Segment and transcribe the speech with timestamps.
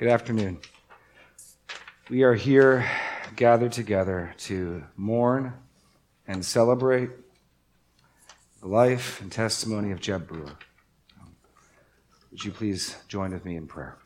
[0.00, 0.58] Good afternoon.
[2.08, 2.88] We are here
[3.36, 5.52] gathered together to mourn
[6.26, 7.10] and celebrate
[8.62, 10.56] the life and testimony of Jeb Brewer.
[12.30, 13.98] Would you please join with me in prayer?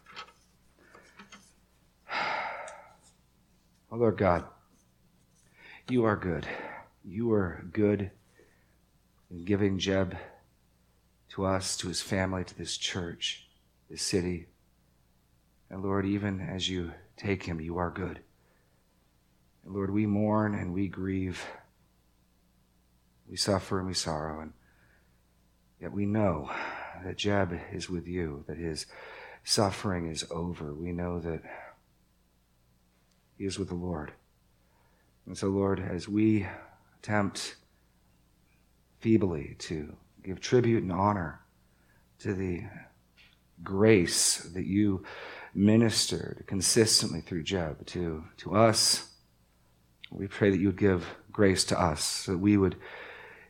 [3.93, 4.47] Oh Lord God,
[5.89, 6.45] you are good.
[7.05, 8.11] You are good
[9.31, 10.17] in giving Jeb
[11.29, 13.47] to us, to his family, to this church,
[13.89, 14.49] this city.
[15.75, 18.21] And Lord, even as you take him, you are good.
[19.65, 21.45] And Lord, we mourn and we grieve.
[23.29, 24.41] We suffer and we sorrow.
[24.41, 24.53] And
[25.81, 26.49] yet we know
[27.05, 28.87] that Jeb is with you, that his
[29.43, 30.73] suffering is over.
[30.73, 31.43] We know that
[33.37, 34.13] he is with the Lord.
[35.27, 36.47] And so, Lord, as we
[37.01, 37.57] attempt
[39.01, 41.41] feebly to give tribute and honor
[42.21, 42.63] to the
[43.65, 45.03] grace that you
[45.55, 49.11] ministered consistently through Jeb to, to us,
[50.11, 52.77] we pray that you would give grace to us, so that we would,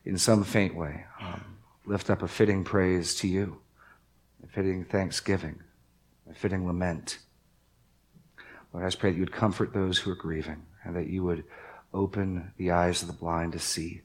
[0.04, 3.58] in some faint way, um, lift up a fitting praise to you,
[4.42, 5.60] a fitting thanksgiving,
[6.30, 7.18] a fitting lament.
[8.72, 11.22] Lord, I just pray that you would comfort those who are grieving and that you
[11.24, 11.44] would
[11.92, 14.02] open the eyes of the blind to see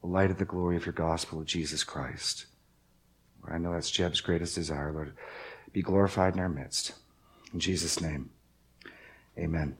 [0.00, 2.46] the light of the glory of your gospel of Jesus Christ.
[3.42, 5.14] Lord, I know that's Jeb's greatest desire, Lord.
[5.72, 6.92] Be glorified in our midst.
[7.52, 8.30] In Jesus' name,
[9.38, 9.76] amen.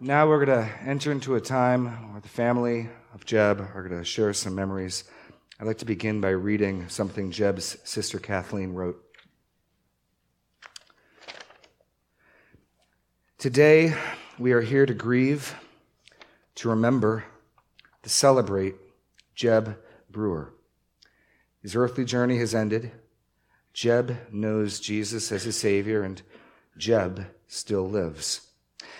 [0.00, 3.98] Now we're going to enter into a time where the family of Jeb are going
[3.98, 5.04] to share some memories.
[5.58, 9.02] I'd like to begin by reading something Jeb's sister Kathleen wrote.
[13.38, 13.94] Today,
[14.38, 15.54] we are here to grieve,
[16.56, 17.24] to remember,
[18.02, 18.76] to celebrate
[19.34, 19.78] Jeb
[20.10, 20.54] Brewer.
[21.62, 22.92] His earthly journey has ended.
[23.78, 26.20] Jeb knows Jesus as his Savior, and
[26.76, 28.48] Jeb still lives.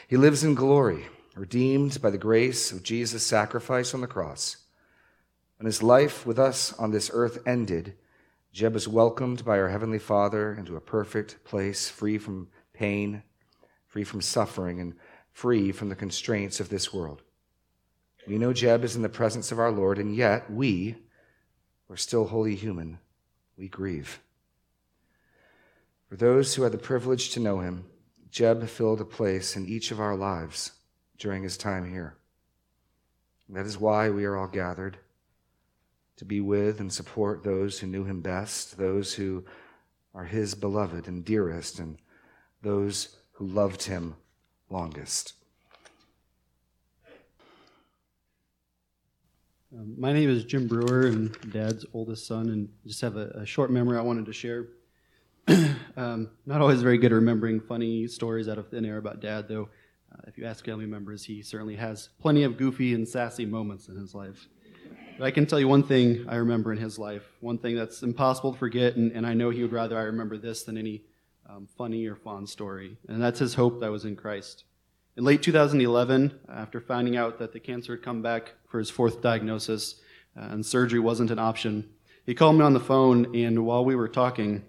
[0.07, 4.59] He lives in glory, redeemed by the grace of Jesus' sacrifice on the cross.
[5.57, 7.95] When his life with us on this earth ended,
[8.53, 13.25] Jeb is welcomed by our Heavenly Father into a perfect place, free from pain
[13.89, 14.95] free from suffering, and
[15.33, 17.23] free from the constraints of this world.
[18.29, 20.95] We know Jeb is in the presence of our Lord, and yet we,
[21.89, 23.01] who are still wholly human,
[23.57, 24.21] we grieve.
[26.09, 27.85] For those who had the privilege to know him,
[28.31, 30.73] Jeb filled a place in each of our lives
[31.19, 32.17] during his time here.
[33.47, 34.99] And That is why we are all gathered
[36.17, 39.45] to be with and support those who knew him best, those who
[40.15, 41.99] are his beloved and dearest, and
[42.63, 44.17] those who loved him
[44.71, 45.35] longest.
[49.77, 53.47] Um, my name is Jim Brewer, and Dad's oldest son, and just have a, a
[53.47, 54.69] short memory I wanted to share.
[55.97, 59.49] um, not always very good at remembering funny stories out of thin air about Dad,
[59.49, 59.69] though.
[60.13, 63.89] Uh, if you ask family members, he certainly has plenty of goofy and sassy moments
[63.89, 64.47] in his life.
[65.19, 68.03] But I can tell you one thing I remember in his life, one thing that's
[68.03, 71.03] impossible to forget, and, and I know he would rather I remember this than any
[71.49, 72.99] um, funny or fond story.
[73.09, 74.65] And that's his hope that was in Christ.
[75.17, 79.23] In late 2011, after finding out that the cancer had come back for his fourth
[79.23, 79.95] diagnosis
[80.37, 81.89] uh, and surgery wasn't an option,
[82.27, 84.63] he called me on the phone, and while we were talking,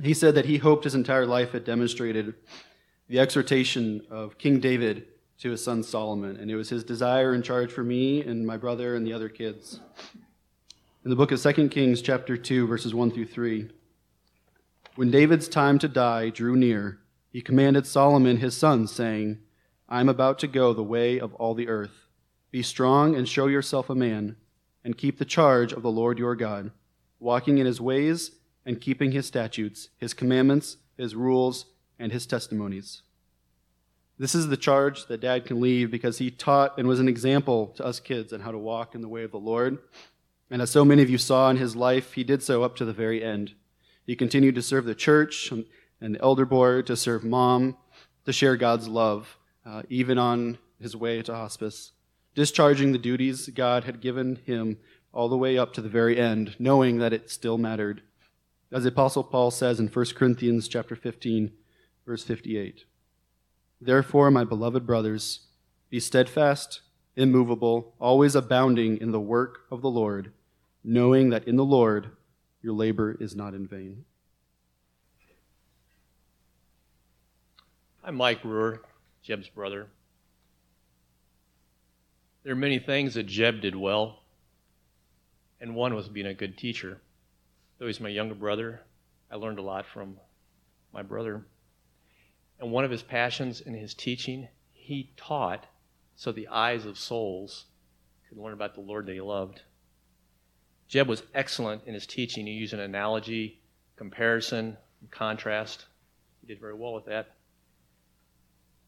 [0.00, 2.34] he said that he hoped his entire life had demonstrated
[3.08, 5.06] the exhortation of King David
[5.38, 8.56] to his son Solomon, and it was his desire and charge for me and my
[8.56, 9.80] brother and the other kids.
[11.04, 13.68] In the book of 2 Kings, chapter 2, verses 1 through 3,
[14.94, 19.40] when David's time to die drew near, he commanded Solomon his son, saying,
[19.88, 22.06] I am about to go the way of all the earth.
[22.50, 24.36] Be strong and show yourself a man,
[24.84, 26.70] and keep the charge of the Lord your God,
[27.18, 28.32] walking in his ways
[28.64, 31.66] and keeping his statutes, his commandments, his rules,
[31.98, 33.02] and his testimonies.
[34.18, 37.68] This is the charge that dad can leave because he taught and was an example
[37.76, 39.78] to us kids on how to walk in the way of the Lord.
[40.50, 42.84] And as so many of you saw in his life, he did so up to
[42.84, 43.54] the very end.
[44.06, 47.76] He continued to serve the church and the elder board, to serve mom,
[48.26, 51.92] to share God's love, uh, even on his way to hospice,
[52.34, 54.78] discharging the duties God had given him
[55.12, 58.02] all the way up to the very end, knowing that it still mattered.
[58.72, 61.52] As the Apostle Paul says in 1 Corinthians chapter 15,
[62.06, 62.86] verse 58.
[63.82, 65.40] Therefore, my beloved brothers,
[65.90, 66.80] be steadfast,
[67.14, 70.32] immovable, always abounding in the work of the Lord,
[70.82, 72.12] knowing that in the Lord
[72.62, 74.06] your labor is not in vain.
[78.02, 78.80] I'm Mike Brewer,
[79.22, 79.88] Jeb's brother.
[82.42, 84.20] There are many things that Jeb did well,
[85.60, 87.02] and one was being a good teacher.
[87.82, 88.80] Though he's my younger brother,
[89.28, 90.16] I learned a lot from
[90.92, 91.44] my brother.
[92.60, 95.66] And one of his passions in his teaching, he taught
[96.14, 97.64] so the eyes of souls
[98.28, 99.62] could learn about the Lord they loved.
[100.86, 102.46] Jeb was excellent in his teaching.
[102.46, 103.60] He used an analogy,
[103.96, 105.86] comparison, and contrast.
[106.40, 107.34] He did very well with that.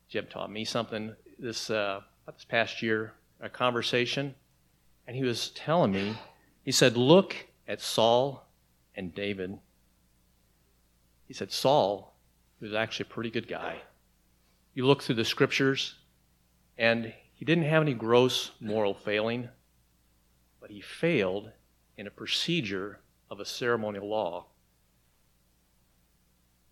[0.08, 2.00] Jeb taught me something this, uh,
[2.32, 4.36] this past year, a conversation,
[5.08, 6.16] and he was telling me,
[6.62, 7.34] he said, Look
[7.66, 8.43] at Saul
[8.94, 9.58] and David.
[11.26, 12.14] He said, Saul
[12.60, 13.78] was actually a pretty good guy.
[14.74, 15.96] You look through the scriptures,
[16.76, 19.48] and he didn't have any gross moral failing,
[20.60, 21.50] but he failed
[21.96, 23.00] in a procedure
[23.30, 24.46] of a ceremonial law.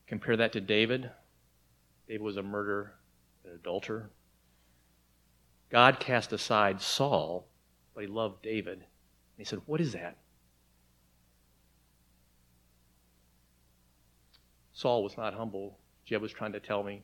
[0.07, 1.11] Compare that to David.
[2.09, 2.95] David was a murderer,
[3.45, 4.11] an adulterer.
[5.71, 7.47] God cast aside Saul,
[7.95, 8.79] but he loved David.
[8.79, 10.19] And he said, What is that?
[14.83, 15.79] Saul was not humble.
[16.05, 17.03] Jeb was trying to tell me.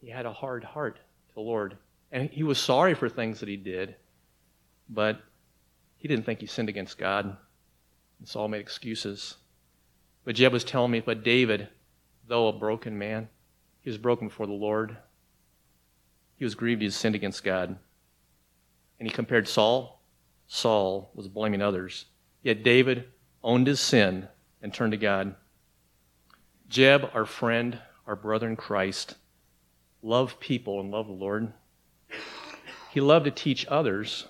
[0.00, 1.76] He had a hard heart to the Lord.
[2.10, 3.94] And he was sorry for things that he did,
[4.88, 5.20] but
[5.98, 7.36] he didn't think he sinned against God.
[8.18, 9.36] And Saul made excuses.
[10.24, 11.68] But Jeb was telling me, but David,
[12.26, 13.28] though a broken man,
[13.82, 14.96] he was broken before the Lord.
[16.34, 17.78] He was grieved he had sinned against God.
[18.98, 20.02] And he compared Saul.
[20.48, 22.06] Saul was blaming others.
[22.42, 23.04] Yet David
[23.44, 24.26] owned his sin
[24.60, 25.36] and turned to God.
[26.70, 29.16] Jeb, our friend, our brother in Christ,
[30.02, 31.52] loved people and loved the Lord.
[32.92, 34.28] He loved to teach others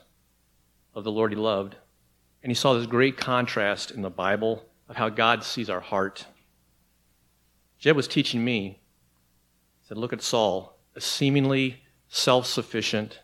[0.95, 1.77] of the Lord he loved.
[2.43, 6.25] And he saw this great contrast in the Bible of how God sees our heart.
[7.79, 8.81] Jeb was teaching me.
[9.83, 13.21] He said, Look at Saul, a seemingly self sufficient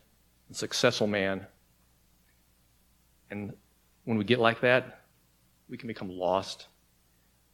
[0.49, 1.47] and successful man.
[3.31, 3.55] And
[4.05, 5.01] when we get like that,
[5.71, 6.67] we can become lost.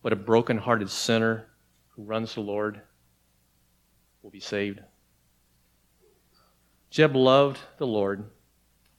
[0.03, 1.47] But a broken hearted sinner
[2.03, 2.81] who runs the Lord
[4.23, 4.81] will be saved.
[6.91, 8.25] Jeb loved the Lord,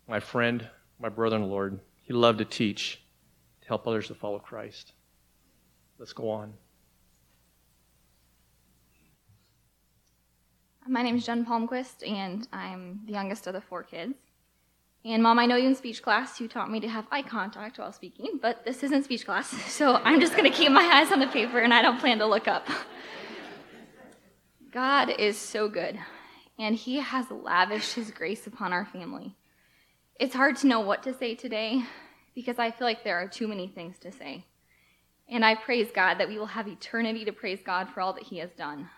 [0.07, 0.69] my friend,
[0.99, 1.79] my brother in the Lord.
[2.01, 3.01] He loved to teach,
[3.61, 4.93] to help others to follow Christ.
[5.99, 6.53] Let's go on.
[10.87, 14.15] My name is Jen Palmquist, and I'm the youngest of the four kids.
[15.05, 17.77] And mom, I know you in speech class, you taught me to have eye contact
[17.77, 21.11] while speaking, but this isn't speech class, so I'm just going to keep my eyes
[21.11, 22.65] on the paper and I don't plan to look up.
[24.73, 25.99] God is so good,
[26.57, 29.35] and He has lavished His grace upon our family.
[30.19, 31.83] It's hard to know what to say today
[32.33, 34.45] because I feel like there are too many things to say.
[35.29, 38.23] And I praise God that we will have eternity to praise God for all that
[38.23, 38.89] He has done.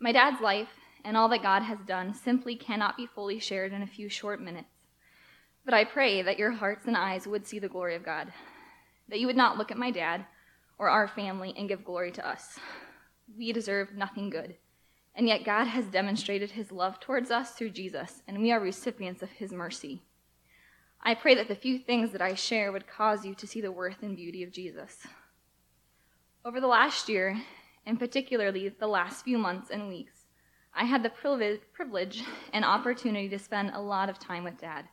[0.00, 0.68] My dad's life
[1.04, 4.40] and all that God has done simply cannot be fully shared in a few short
[4.40, 4.68] minutes.
[5.66, 8.32] But I pray that your hearts and eyes would see the glory of God,
[9.10, 10.24] that you would not look at my dad
[10.78, 12.58] or our family and give glory to us.
[13.36, 14.56] We deserve nothing good.
[15.14, 19.22] And yet God has demonstrated his love towards us through Jesus, and we are recipients
[19.22, 20.02] of his mercy.
[21.00, 23.70] I pray that the few things that I share would cause you to see the
[23.70, 25.06] worth and beauty of Jesus.
[26.44, 27.40] Over the last year,
[27.86, 30.24] and particularly the last few months and weeks,
[30.74, 34.86] I had the privilege and opportunity to spend a lot of time with Dad.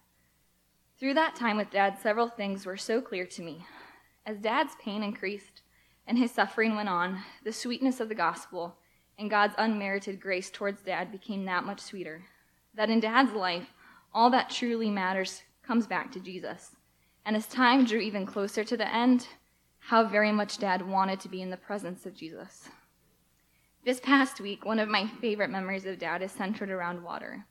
[1.00, 3.66] Through that time with Dad, several things were so clear to me.
[4.26, 5.64] As Dad's pain increased
[6.08, 8.78] and his suffering went on, the sweetness of the gospel
[9.18, 12.24] and God's unmerited grace towards Dad became that much sweeter.
[12.74, 13.68] That in Dad's life,
[14.14, 16.76] all that truly matters comes back to Jesus.
[17.24, 19.28] And as time drew even closer to the end,
[19.78, 22.70] how very much Dad wanted to be in the presence of Jesus.
[23.86, 27.46] This past week, one of my favorite memories of Dad is centered around water.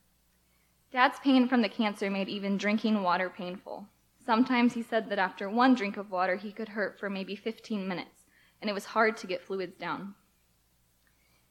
[0.92, 3.86] Dad's pain from the cancer made even drinking water painful.
[4.24, 7.86] Sometimes he said that after one drink of water, he could hurt for maybe 15
[7.86, 8.19] minutes,
[8.60, 10.14] and it was hard to get fluids down.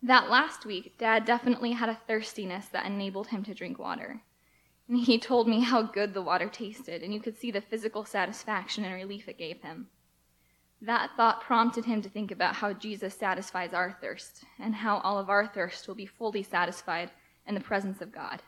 [0.02, 4.22] That last week, Dad definitely had a thirstiness that enabled him to drink water.
[4.88, 8.06] And he told me how good the water tasted, and you could see the physical
[8.06, 9.88] satisfaction and relief it gave him.
[10.82, 15.20] That thought prompted him to think about how Jesus satisfies our thirst, and how all
[15.20, 17.12] of our thirst will be fully satisfied
[17.46, 18.42] in the presence of God.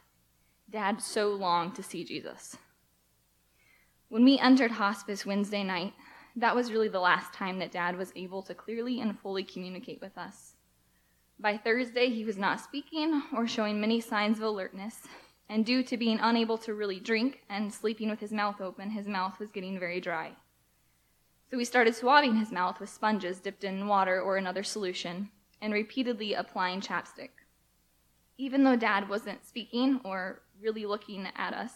[0.69, 2.57] Dad so longed to see Jesus.
[4.07, 5.93] When we entered hospice Wednesday night,
[6.35, 10.01] that was really the last time that Dad was able to clearly and fully communicate
[10.01, 10.53] with us.
[11.39, 15.01] By Thursday, he was not speaking or showing many signs of alertness,
[15.49, 19.07] and due to being unable to really drink and sleeping with his mouth open, his
[19.07, 20.31] mouth was getting very dry.
[21.49, 25.29] So we started swabbing his mouth with sponges dipped in water or another solution,
[25.61, 27.31] and repeatedly applying chapstick.
[28.37, 31.73] Even though Dad wasn't speaking or really looking at us.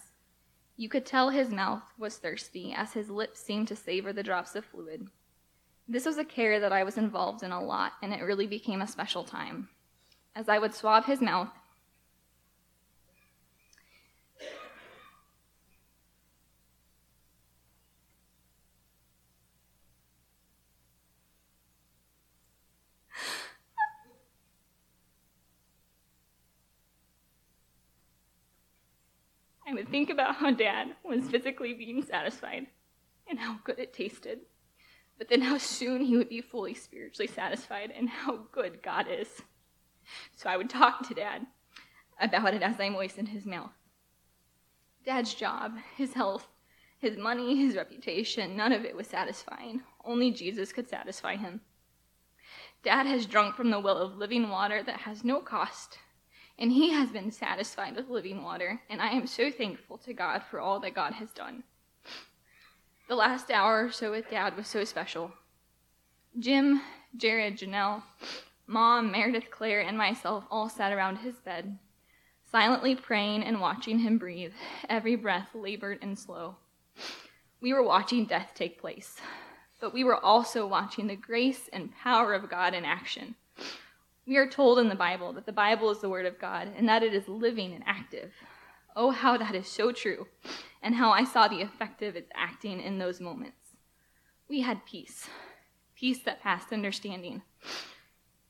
[0.77, 4.55] You could tell his mouth was thirsty as his lips seemed to savor the drops
[4.55, 5.07] of fluid.
[5.87, 8.81] This was a care that I was involved in a lot, and it really became
[8.81, 9.69] a special time.
[10.35, 11.49] As I would swab his mouth,
[29.75, 32.67] would think about how dad was physically being satisfied
[33.29, 34.39] and how good it tasted,
[35.17, 39.41] but then how soon he would be fully spiritually satisfied and how good God is.
[40.35, 41.45] So I would talk to dad
[42.19, 43.71] about it as I moistened his mouth.
[45.05, 46.47] Dad's job, his health,
[46.97, 49.81] his money, his reputation, none of it was satisfying.
[50.03, 51.61] Only Jesus could satisfy him.
[52.83, 55.97] Dad has drunk from the well of living water that has no cost
[56.57, 60.43] and he has been satisfied with living water, and I am so thankful to God
[60.49, 61.63] for all that God has done.
[63.07, 65.31] The last hour or so with Dad was so special.
[66.39, 66.81] Jim,
[67.15, 68.03] Jared, Janelle,
[68.67, 71.77] Mom, Meredith, Claire, and myself all sat around his bed,
[72.49, 74.53] silently praying and watching him breathe,
[74.89, 76.55] every breath labored and slow.
[77.61, 79.17] We were watching death take place,
[79.79, 83.35] but we were also watching the grace and power of God in action.
[84.27, 86.89] We are told in the Bible that the Bible is the Word of God and
[86.89, 88.33] that it is living and active.
[88.95, 90.27] Oh, how that is so true,
[90.81, 93.75] and how I saw the effect of its acting in those moments.
[94.47, 95.27] We had peace,
[95.95, 97.43] peace that passed understanding.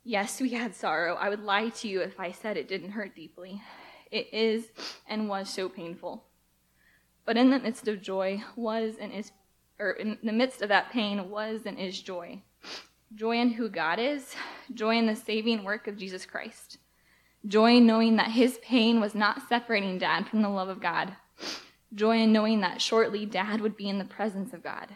[0.04, 1.16] Yes, we had sorrow.
[1.16, 3.62] I would lie to you if I said it didn't hurt deeply.
[4.12, 4.68] It is
[5.10, 6.24] and was so painful.
[7.26, 9.32] But in the midst of joy was and is,
[9.80, 12.44] or in the midst of that pain was and is joy
[13.14, 14.36] joy in who God is,
[14.74, 16.78] joy in the saving work of Jesus Christ,
[17.46, 21.16] joy in knowing that his pain was not separating dad from the love of God,
[21.94, 24.88] joy in knowing that shortly dad would be in the presence of God,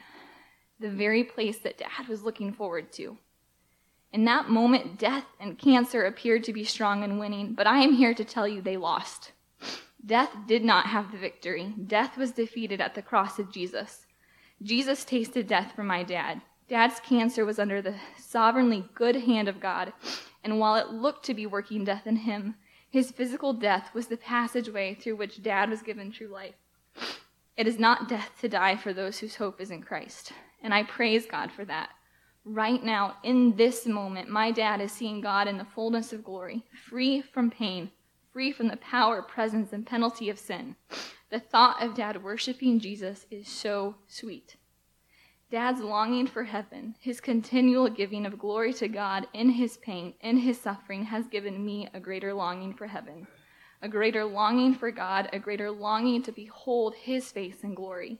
[0.80, 3.18] the very place that dad was looking forward to.
[4.12, 7.94] In that moment, death and cancer appeared to be strong and winning, but I am
[7.94, 9.34] here to tell you they lost.
[10.04, 11.76] Death did not have the victory.
[11.86, 14.08] Death was defeated at the cross of Jesus.
[14.64, 16.42] Jesus tasted death for my dad.
[16.70, 19.92] Dad's cancer was under the sovereignly good hand of God,
[20.44, 22.56] and while it looked to be working death in him,
[22.88, 26.54] his physical death was the passageway through which Dad was given true life.
[27.58, 30.84] It is not death to die for those whose hope is in Christ, and I
[30.84, 31.90] praise God for that.
[32.46, 36.64] Right now, in this moment, my dad is seeing God in the fullness of glory,
[36.88, 37.90] free from pain,
[38.32, 40.76] free from the power, presence, and penalty of sin.
[41.32, 44.56] The thought of dad worshiping Jesus is so sweet.
[45.52, 50.38] Dad's longing for heaven, his continual giving of glory to God in his pain, in
[50.38, 53.26] his suffering, has given me a greater longing for heaven,
[53.82, 58.20] a greater longing for God, a greater longing to behold his face in glory.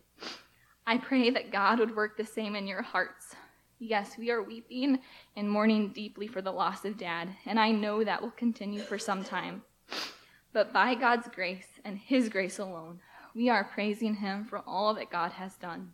[0.88, 3.36] I pray that God would work the same in your hearts.
[3.78, 4.98] Yes, we are weeping
[5.36, 8.98] and mourning deeply for the loss of Dad, and I know that will continue for
[8.98, 9.62] some time.
[10.52, 13.02] But by God's grace and his grace alone,
[13.36, 15.94] we are praising him for all that God has done.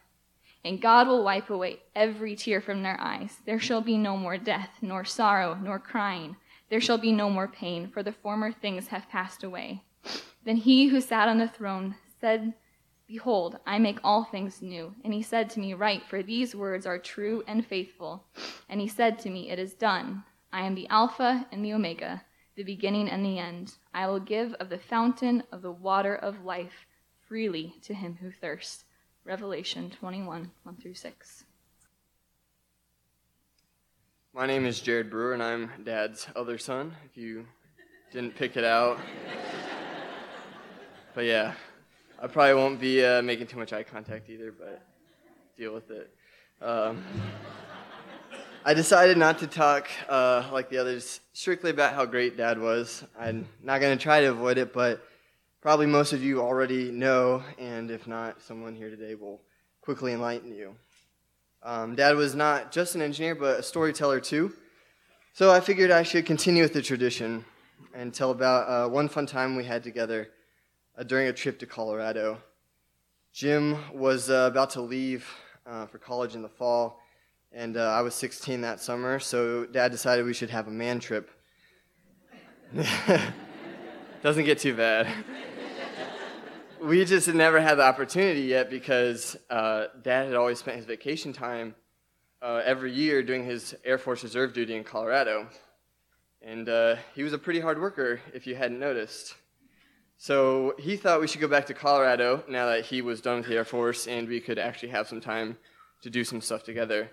[0.63, 3.37] and God will wipe away every tear from their eyes.
[3.45, 6.35] There shall be no more death, nor sorrow, nor crying.
[6.69, 9.83] There shall be no more pain, for the former things have passed away.
[10.43, 12.53] Then he who sat on the throne said,
[13.07, 14.95] Behold, I make all things new.
[15.03, 18.23] And he said to me, Write, for these words are true and faithful.
[18.69, 20.23] And he said to me, It is done.
[20.53, 22.23] I am the Alpha and the Omega,
[22.55, 23.73] the beginning and the end.
[23.93, 26.85] I will give of the fountain of the water of life
[27.27, 28.85] freely to him who thirsts.
[29.23, 31.43] Revelation 21 1 through 6.
[34.33, 37.45] My name is Jared Brewer, and I'm Dad's other son, if you
[38.11, 38.97] didn't pick it out.
[41.13, 41.53] but yeah,
[42.19, 44.81] I probably won't be uh, making too much eye contact either, but
[45.55, 46.11] deal with it.
[46.59, 47.03] Um,
[48.65, 53.03] I decided not to talk uh, like the others strictly about how great Dad was.
[53.19, 55.05] I'm not going to try to avoid it, but
[55.61, 59.41] probably most of you already know, and if not, someone here today will
[59.81, 60.75] quickly enlighten you.
[61.63, 64.53] Um, Dad was not just an engineer, but a storyteller too.
[65.33, 67.45] So I figured I should continue with the tradition
[67.93, 70.29] and tell about uh, one fun time we had together
[70.97, 72.39] uh, during a trip to Colorado.
[73.31, 75.29] Jim was uh, about to leave
[75.67, 76.99] uh, for college in the fall,
[77.51, 80.99] and uh, I was 16 that summer, so Dad decided we should have a man
[80.99, 81.29] trip.
[84.23, 85.07] Doesn't get too bad.
[86.81, 90.85] we just had never had the opportunity yet because uh, Dad had always spent his
[90.85, 91.75] vacation time
[92.41, 95.47] uh, every year doing his Air Force Reserve duty in Colorado.
[96.41, 99.35] And uh, he was a pretty hard worker, if you hadn't noticed.
[100.17, 103.47] So he thought we should go back to Colorado now that he was done with
[103.47, 105.57] the Air Force and we could actually have some time
[106.01, 107.11] to do some stuff together.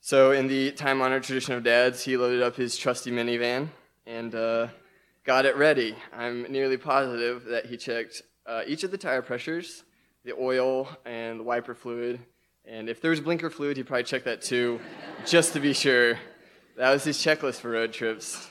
[0.00, 3.68] So, in the time honored tradition of dads, he loaded up his trusty minivan
[4.06, 4.68] and uh,
[5.24, 5.96] got it ready.
[6.14, 9.84] I'm nearly positive that he checked uh, each of the tire pressures,
[10.24, 12.20] the oil, and the wiper fluid.
[12.64, 14.80] And if there was blinker fluid, he'd probably check that too,
[15.24, 16.18] just to be sure.
[16.76, 18.50] That was his checklist for road trips.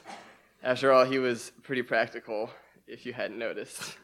[0.63, 2.49] After all, he was pretty practical,
[2.87, 3.97] if you hadn't noticed.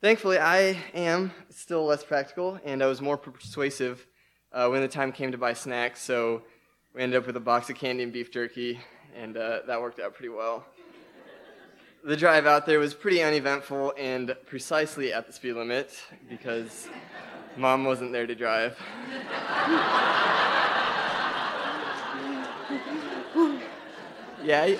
[0.00, 4.06] Thankfully, I am still less practical, and I was more persuasive
[4.52, 6.02] uh, when the time came to buy snacks.
[6.02, 6.42] So
[6.94, 8.80] we ended up with a box of candy and beef jerky,
[9.16, 10.64] and uh, that worked out pretty well.
[12.04, 15.96] The drive out there was pretty uneventful and precisely at the speed limit
[16.28, 16.88] because
[17.56, 18.76] mom wasn't there to drive.
[24.42, 24.78] yeah, I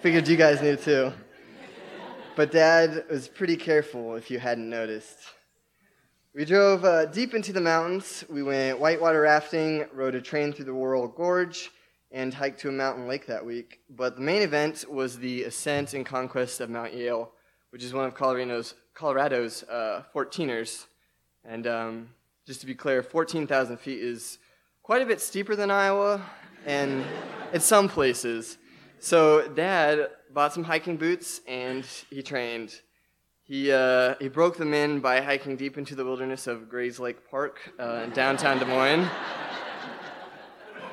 [0.00, 1.12] figured you guys knew too.
[2.34, 5.18] But dad was pretty careful if you hadn't noticed.
[6.34, 8.24] We drove uh, deep into the mountains.
[8.30, 11.70] We went whitewater rafting, rode a train through the Royal Gorge,
[12.14, 13.80] and hiked to a mountain lake that week.
[13.90, 17.32] But the main event was the ascent and conquest of Mount Yale,
[17.70, 20.86] which is one of Colorado's, Colorado's uh, 14ers.
[21.44, 22.10] And um,
[22.46, 24.38] just to be clear, 14,000 feet is
[24.84, 26.24] quite a bit steeper than Iowa,
[26.64, 27.04] and
[27.52, 28.58] in some places.
[29.00, 32.80] So, Dad bought some hiking boots and he trained.
[33.42, 37.28] He, uh, he broke them in by hiking deep into the wilderness of Grays Lake
[37.28, 39.08] Park uh, in downtown Des Moines.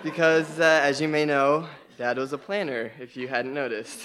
[0.03, 1.67] Because, uh, as you may know,
[1.97, 3.99] Dad was a planner, if you hadn't noticed.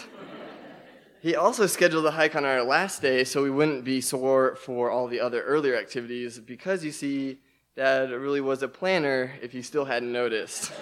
[1.22, 4.90] He also scheduled a hike on our last day so we wouldn't be sore for
[4.90, 7.38] all the other earlier activities because you see,
[7.74, 10.72] Dad really was a planner if you still hadn't noticed.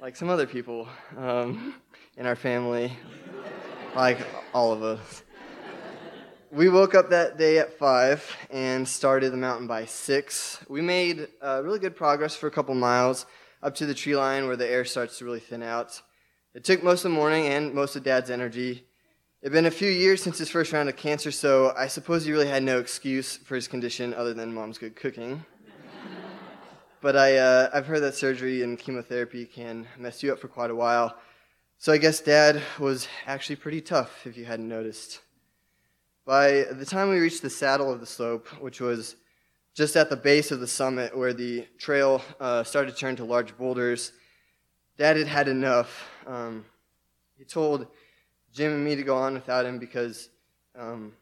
[0.00, 1.74] like some other people um,
[2.16, 2.92] in our family,
[3.94, 4.18] like
[4.52, 5.22] all of us
[6.50, 10.64] we woke up that day at 5 and started the mountain by 6.
[10.68, 13.26] We made uh, really good progress for a couple miles
[13.62, 16.00] up to the tree line where the air starts to really thin out.
[16.54, 18.84] It took most of the morning and most of Dad's energy.
[19.42, 22.24] It had been a few years since his first round of cancer, so I suppose
[22.24, 25.44] he really had no excuse for his condition other than mom's good cooking.
[27.00, 30.70] but I, uh, I've heard that surgery and chemotherapy can mess you up for quite
[30.70, 31.16] a while.
[31.78, 35.20] So I guess Dad was actually pretty tough, if you hadn't noticed.
[36.26, 39.14] By the time we reached the saddle of the slope, which was
[39.78, 43.24] just at the base of the summit where the trail uh, started to turn to
[43.24, 44.10] large boulders,
[44.96, 46.10] Dad had had enough.
[46.26, 46.64] Um,
[47.36, 47.86] he told
[48.52, 50.30] Jim and me to go on without him because
[50.76, 51.12] um,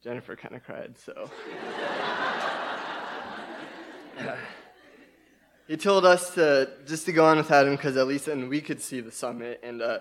[0.00, 1.28] Jennifer kind of cried, so.
[5.68, 8.62] he told us to just to go on without him because at least then we
[8.62, 9.98] could see the summit and uh,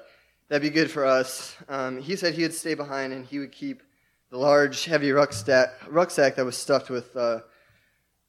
[0.47, 1.55] that'd be good for us.
[1.67, 3.83] Um, he said he would stay behind and he would keep
[4.31, 7.41] the large, heavy rucksack, rucksack that was stuffed with uh,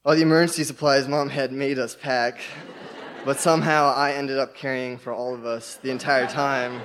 [0.05, 2.40] all the emergency supplies mom had made us pack.
[3.24, 6.81] but somehow I ended up carrying for all of us the entire time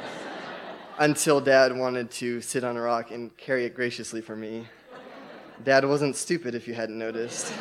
[0.99, 4.67] until dad wanted to sit on a rock and carry it graciously for me.
[5.63, 7.51] Dad wasn't stupid if you hadn't noticed.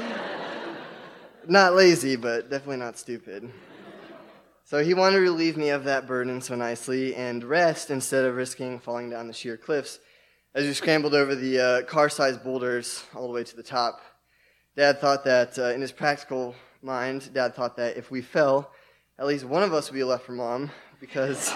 [1.48, 3.50] Not lazy, but definitely not stupid.
[4.64, 8.36] So he wanted to relieve me of that burden so nicely and rest instead of
[8.36, 9.98] risking falling down the sheer cliffs
[10.54, 14.00] as we scrambled over the uh, car sized boulders all the way to the top.
[14.76, 18.70] Dad thought that, uh, in his practical mind, Dad thought that if we fell,
[19.18, 21.50] at least one of us would be left for mom because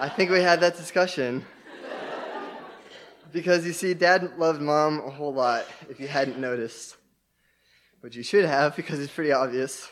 [0.00, 1.44] I think we had that discussion.
[3.32, 6.96] Because you see, Dad loved mom a whole lot, if you hadn't noticed
[8.02, 9.88] which you should have because it's pretty obvious.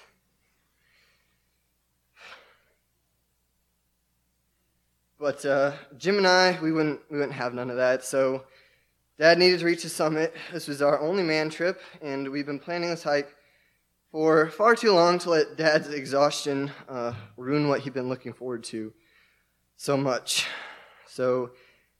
[5.18, 8.04] But uh, Jim and I, we wouldn't, we wouldn't have none of that.
[8.04, 8.42] So
[9.16, 10.34] Dad needed to reach the summit.
[10.52, 13.28] This was our only man trip, and we've been planning this hike
[14.10, 18.64] for far too long to let Dad's exhaustion uh, ruin what he'd been looking forward
[18.64, 18.92] to
[19.76, 20.48] so much.
[21.06, 21.50] So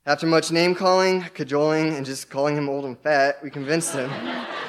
[0.07, 4.11] after much name calling, cajoling, and just calling him old and fat, we convinced him.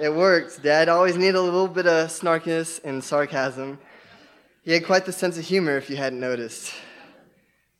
[0.00, 0.62] It worked.
[0.62, 3.78] Dad always needed a little bit of snarkiness and sarcasm.
[4.62, 6.72] He had quite the sense of humor, if you hadn't noticed.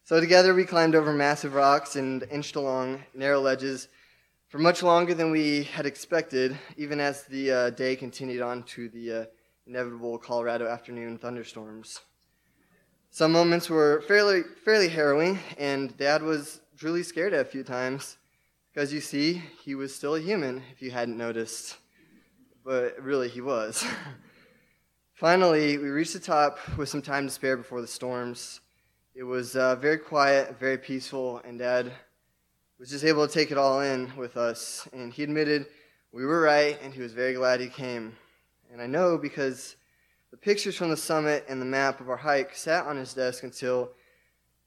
[0.05, 3.89] So together we climbed over massive rocks and inched along narrow ledges
[4.49, 8.91] for much longer than we had expected, even as the uh, day continued on to
[8.91, 9.25] the uh,
[9.67, 12.01] inevitable Colorado afternoon thunderstorms.
[13.11, 18.19] Some moments were fairly, fairly harrowing, and Dad was truly scared a few times.
[18.73, 21.79] Because you see, he was still a human, if you hadn't noticed.
[22.65, 23.85] But really, he was.
[25.15, 28.61] Finally, we reached the top with some time to spare before the storms.
[29.15, 31.93] It was uh, very quiet, very peaceful, and Dad
[32.79, 34.89] was just able to take it all in with us.
[34.93, 35.67] And he admitted
[36.13, 38.17] we were right, and he was very glad he came.
[38.73, 39.77] And I know because
[40.31, 43.43] the pictures from the summit and the map of our hike sat on his desk
[43.43, 43.91] until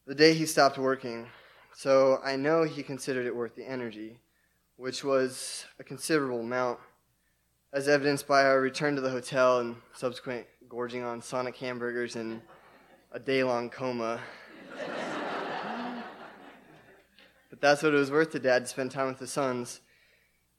[0.06, 1.28] the day he stopped working.
[1.74, 4.20] So I know he considered it worth the energy,
[4.76, 6.80] which was a considerable amount,
[7.76, 12.42] as evidenced by our return to the hotel and subsequent gorging on Sonic hamburgers and
[13.12, 14.22] a day long coma.
[17.50, 19.82] but that's what it was worth to Dad to spend time with his sons.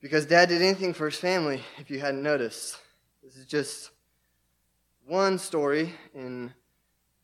[0.03, 2.77] Because Dad did anything for his family, if you hadn't noticed.
[3.25, 3.93] This is just
[5.07, 6.53] one story in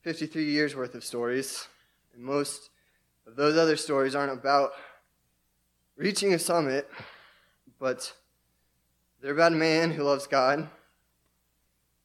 [0.05, 1.68] 53 years worth of stories.
[2.14, 2.70] And most
[3.26, 4.70] of those other stories aren't about
[5.98, 6.88] reaching a summit,
[7.78, 8.14] but
[9.22, 10.68] they're about a man who loves God,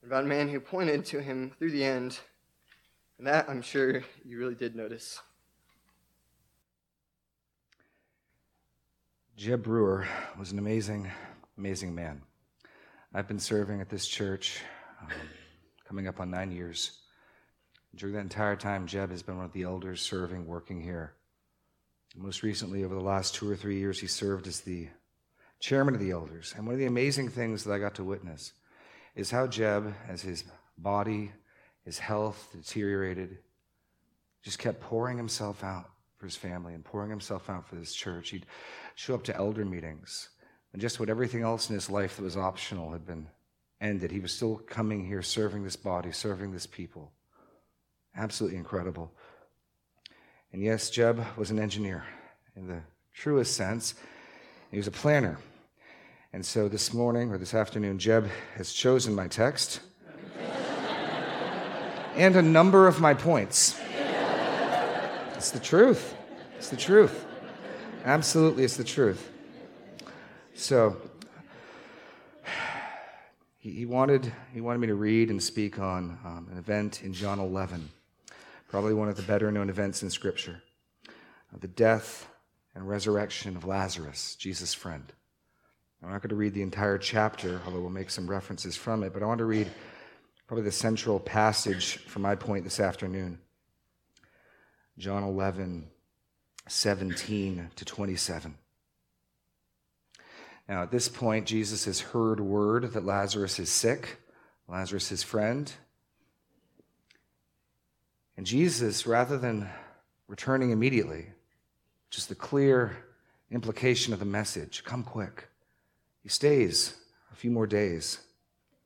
[0.01, 2.19] They're about a man who pointed to him through the end.
[3.17, 5.19] And that I'm sure you really did notice.
[9.35, 11.09] Jeb Brewer was an amazing,
[11.57, 12.21] amazing man.
[13.13, 14.59] I've been serving at this church
[15.01, 15.09] um,
[15.87, 16.99] coming up on nine years.
[17.95, 21.13] During that entire time, Jeb has been one of the elders serving, working here.
[22.15, 24.89] Most recently, over the last two or three years, he served as the
[25.59, 26.53] chairman of the elders.
[26.55, 28.53] And one of the amazing things that I got to witness
[29.15, 30.43] is how Jeb, as his
[30.77, 31.31] body,
[31.83, 33.37] his health deteriorated,
[34.43, 38.29] just kept pouring himself out for his family and pouring himself out for this church.
[38.29, 38.45] He'd
[38.95, 40.29] show up to elder meetings,
[40.73, 43.27] and just what everything else in his life that was optional had been
[43.79, 47.11] ended, he was still coming here, serving this body, serving this people.
[48.15, 49.11] Absolutely incredible.
[50.51, 52.05] And yes, Jeb was an engineer
[52.55, 52.81] in the
[53.13, 53.95] truest sense.
[54.71, 55.37] He was a planner.
[56.37, 59.79] And so this morning or this afternoon, Jeb has chosen my text
[62.15, 63.75] and a number of my points.
[65.33, 66.15] It's the truth.
[66.55, 67.25] It's the truth.
[68.05, 69.31] Absolutely, it's the truth.
[70.53, 70.97] So,
[73.57, 77.39] he, wanted, he wanted me to read and speak on um, an event in John
[77.39, 77.89] 11
[78.67, 80.61] probably one of the better known events in Scripture
[81.59, 82.29] the death
[82.75, 85.13] and resurrection of Lazarus, Jesus' friend.
[86.03, 89.13] I'm not going to read the entire chapter, although we'll make some references from it,
[89.13, 89.67] but I want to read
[90.47, 93.39] probably the central passage for my point this afternoon.
[94.97, 95.87] John 11,
[96.67, 98.55] 17 to 27.
[100.69, 104.17] Now, at this point, Jesus has heard word that Lazarus is sick,
[104.67, 105.71] Lazarus, his friend,
[108.37, 109.67] and Jesus, rather than
[110.27, 111.27] returning immediately,
[112.15, 112.97] is the clear
[113.51, 115.47] implication of the message come quick,
[116.27, 116.93] he stays
[117.31, 118.19] a few more days.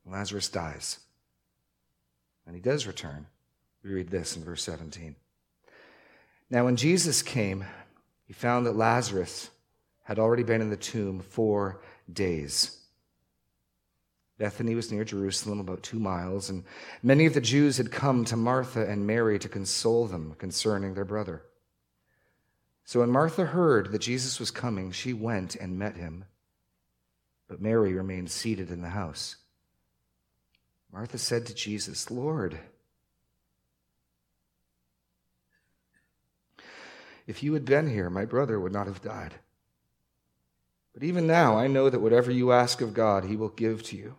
[0.06, 1.00] Lazarus dies.
[2.46, 3.26] And he does return.
[3.82, 5.16] We read this in verse 17.
[6.50, 7.64] Now, when Jesus came,
[8.26, 9.50] he found that Lazarus
[10.04, 11.80] had already been in the tomb four
[12.12, 12.78] days.
[14.38, 16.62] Bethany was near Jerusalem, about two miles, and
[17.02, 21.04] many of the Jews had come to Martha and Mary to console them concerning their
[21.04, 21.42] brother.
[22.84, 26.26] So when Martha heard that Jesus was coming, she went and met him,
[27.52, 29.36] but Mary remained seated in the house.
[30.90, 32.58] Martha said to Jesus, Lord,
[37.26, 39.34] if you had been here, my brother would not have died.
[40.94, 43.98] But even now, I know that whatever you ask of God, he will give to
[43.98, 44.14] you.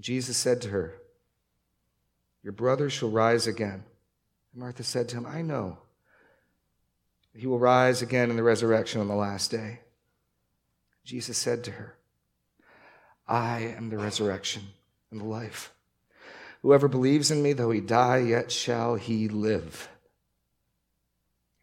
[0.00, 0.94] Jesus said to her,
[2.42, 3.84] Your brother shall rise again.
[4.54, 5.76] And Martha said to him, I know.
[7.34, 9.80] He will rise again in the resurrection on the last day.
[11.04, 11.97] Jesus said to her,
[13.28, 14.62] I am the resurrection
[15.10, 15.72] and the life.
[16.62, 19.88] Whoever believes in me, though he die, yet shall he live.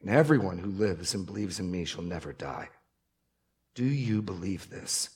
[0.02, 2.70] And everyone who lives and believes in me shall never die.
[3.74, 5.10] Do you believe this?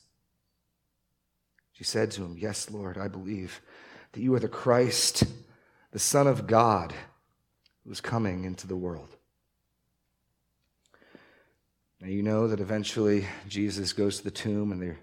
[1.72, 3.62] She said to him, Yes, Lord, I believe
[4.12, 5.24] that you are the Christ,
[5.92, 6.94] the Son of God,
[7.86, 9.16] who is coming into the world.
[12.02, 14.96] Now, you know that eventually Jesus goes to the tomb and they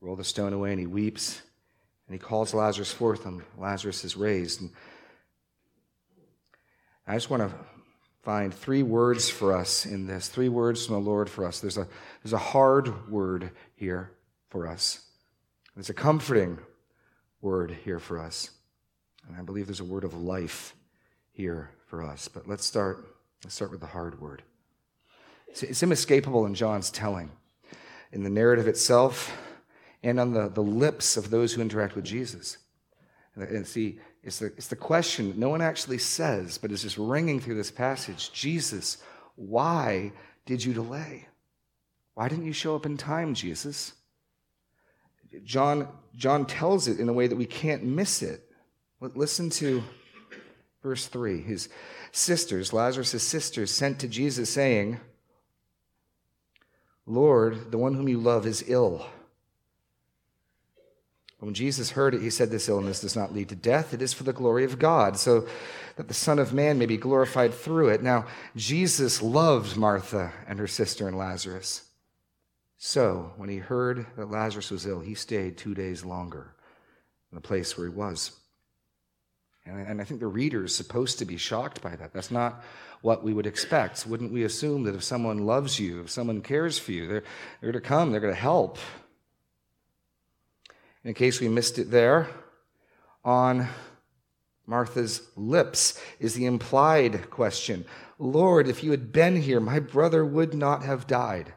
[0.00, 1.42] roll the stone away and he weeps
[2.06, 4.60] and he calls Lazarus forth and Lazarus is raised.
[4.60, 4.70] And
[7.06, 7.54] I just want to
[8.22, 11.60] find three words for us in this, three words from the Lord for us.
[11.60, 11.86] There's a,
[12.22, 14.12] there's a hard word here
[14.48, 15.00] for us,
[15.74, 16.58] there's a comforting
[17.40, 18.50] word here for us.
[19.26, 20.74] And I believe there's a word of life
[21.32, 22.28] here for us.
[22.28, 24.42] But let's start, let's start with the hard word.
[25.48, 27.30] It's, it's inescapable in John's telling,
[28.12, 29.36] in the narrative itself,
[30.02, 32.58] and on the, the lips of those who interact with Jesus.
[33.34, 37.40] And see, it's the, it's the question no one actually says, but it's just ringing
[37.40, 38.98] through this passage Jesus,
[39.36, 40.12] why
[40.46, 41.28] did you delay?
[42.14, 43.92] Why didn't you show up in time, Jesus?
[45.44, 48.50] John, John tells it in a way that we can't miss it.
[49.00, 49.84] Listen to
[50.82, 51.40] verse 3.
[51.42, 51.68] His
[52.10, 54.98] sisters, Lazarus' sisters, sent to Jesus saying,
[57.06, 59.06] Lord, the one whom you love is ill.
[61.40, 63.94] When Jesus heard it, he said, This illness does not lead to death.
[63.94, 65.46] It is for the glory of God, so
[65.96, 68.02] that the Son of Man may be glorified through it.
[68.02, 71.84] Now, Jesus loved Martha and her sister and Lazarus.
[72.76, 76.54] So, when he heard that Lazarus was ill, he stayed two days longer
[77.30, 78.32] in the place where he was.
[79.64, 82.12] And I think the reader is supposed to be shocked by that.
[82.12, 82.62] That's not
[83.02, 84.06] what we would expect.
[84.06, 87.24] Wouldn't we assume that if someone loves you, if someone cares for you, they're,
[87.60, 88.78] they're going to come, they're going to help?
[91.08, 92.28] In case we missed it there,
[93.24, 93.66] on
[94.66, 97.86] Martha's lips is the implied question
[98.18, 101.54] Lord, if you had been here, my brother would not have died.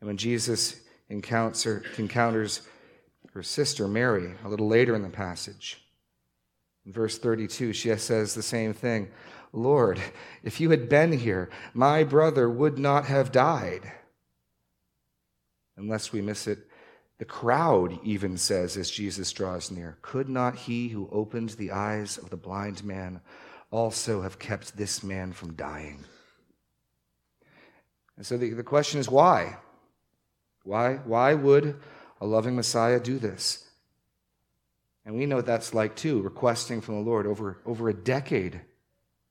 [0.00, 2.60] And when Jesus encounter, encounters
[3.32, 5.86] her sister Mary a little later in the passage,
[6.84, 9.08] in verse 32, she says the same thing
[9.54, 9.98] Lord,
[10.42, 13.90] if you had been here, my brother would not have died.
[15.76, 16.58] Unless we miss it,
[17.18, 22.18] the crowd even says as Jesus draws near, Could not he who opened the eyes
[22.18, 23.20] of the blind man
[23.70, 26.04] also have kept this man from dying?
[28.16, 29.56] And so the, the question is why?
[30.64, 31.80] Why, why would
[32.20, 33.62] a loving Messiah do this?
[35.04, 38.60] And we know what that's like too, requesting from the Lord over, over a decade.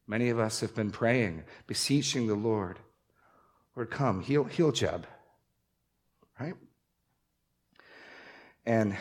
[0.08, 2.80] Many of us have been praying, beseeching the Lord,
[3.76, 5.06] Lord, come, heal, heal Jeb.
[6.40, 6.56] Right?
[8.66, 8.96] And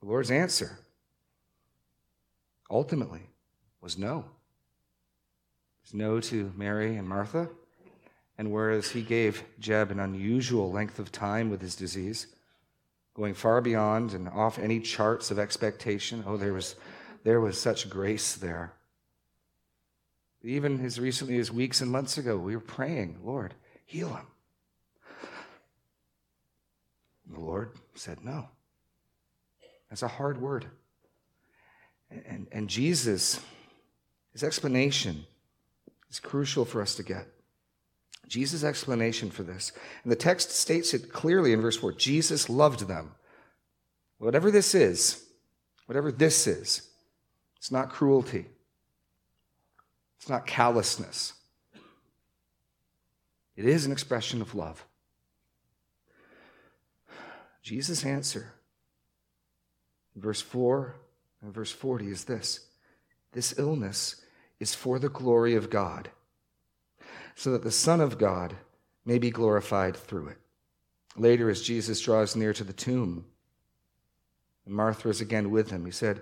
[0.00, 0.78] the Lord's answer
[2.70, 3.28] ultimately
[3.80, 4.24] was no.
[5.82, 7.48] It's no to Mary and Martha.
[8.38, 12.26] And whereas he gave Jeb an unusual length of time with his disease,
[13.14, 16.74] going far beyond and off any charts of expectation, oh, there was,
[17.22, 18.72] there was such grace there.
[20.42, 24.26] Even as recently as weeks and months ago, we were praying, Lord, heal him.
[27.26, 28.48] And the Lord said no.
[29.90, 30.64] That's a hard word.
[32.10, 33.38] And, and Jesus,
[34.32, 35.26] his explanation
[36.10, 37.26] is crucial for us to get.
[38.26, 39.72] Jesus' explanation for this.
[40.02, 43.12] And the text states it clearly in verse 4 Jesus loved them.
[44.16, 45.22] Whatever this is,
[45.84, 46.88] whatever this is,
[47.58, 48.46] it's not cruelty,
[50.18, 51.34] it's not callousness.
[53.54, 54.86] It is an expression of love.
[57.62, 58.54] Jesus' answer
[60.16, 60.96] verse 4
[61.42, 62.66] and verse 40 is this
[63.32, 64.22] this illness
[64.58, 66.10] is for the glory of God
[67.34, 68.56] so that the Son of God
[69.04, 70.38] may be glorified through it.
[71.16, 73.24] Later, as Jesus draws near to the tomb,
[74.66, 76.20] Martha is again with him, he said,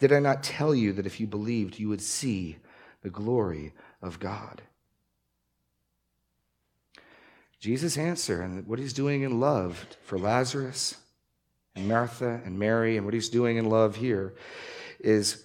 [0.00, 2.56] Did I not tell you that if you believed, you would see
[3.02, 3.72] the glory
[4.02, 4.62] of God?
[7.58, 10.96] Jesus' answer and what he's doing in love for Lazarus
[11.74, 14.34] and Martha and Mary, and what he's doing in love here
[14.98, 15.44] is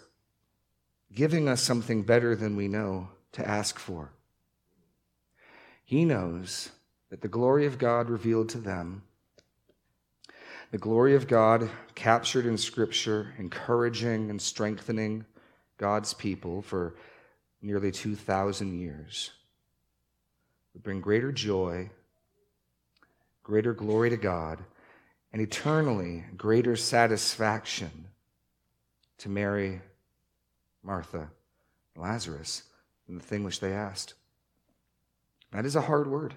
[1.13, 4.11] giving us something better than we know to ask for.
[5.83, 6.69] He knows
[7.09, 9.03] that the glory of God revealed to them,
[10.71, 15.25] the glory of God captured in Scripture, encouraging and strengthening
[15.77, 16.95] God's people for
[17.61, 19.31] nearly 2,000 years,
[20.73, 21.89] would bring greater joy,
[23.51, 24.59] greater glory to God,
[25.33, 27.91] and eternally greater satisfaction
[29.17, 29.81] to Mary,
[30.81, 31.29] Martha,
[31.97, 32.63] Lazarus
[33.05, 34.13] than the thing which they asked.
[35.51, 36.33] That is a hard word.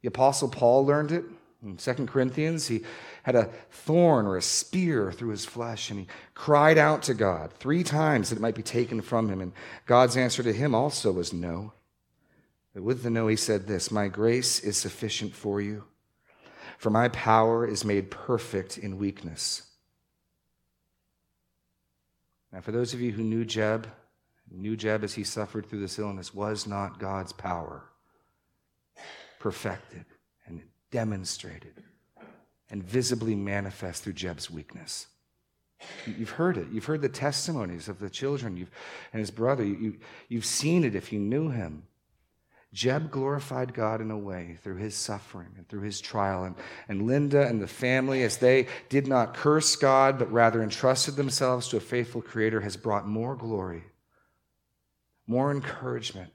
[0.00, 1.26] The Apostle Paul learned it
[1.62, 2.66] in 2 Corinthians.
[2.66, 2.80] He
[3.24, 7.52] had a thorn or a spear through his flesh, and he cried out to God
[7.52, 9.42] three times that it might be taken from him.
[9.42, 9.52] And
[9.84, 11.74] God's answer to him also was no.
[12.72, 15.84] But with the no, he said this My grace is sufficient for you,
[16.78, 19.62] for my power is made perfect in weakness.
[22.52, 23.88] Now, for those of you who knew Jeb,
[24.50, 27.82] knew Jeb as he suffered through this illness, was not God's power
[29.38, 30.04] perfected
[30.46, 31.74] and demonstrated
[32.70, 35.08] and visibly manifest through Jeb's weakness.
[36.06, 36.68] You've heard it.
[36.72, 38.70] You've heard the testimonies of the children you've,
[39.12, 39.64] and his brother.
[39.64, 41.87] You, you've seen it if you knew him.
[42.72, 46.44] Jeb glorified God in a way through his suffering and through his trial.
[46.44, 46.54] And,
[46.88, 51.68] and Linda and the family, as they did not curse God, but rather entrusted themselves
[51.68, 53.84] to a faithful Creator, has brought more glory,
[55.26, 56.30] more encouragement,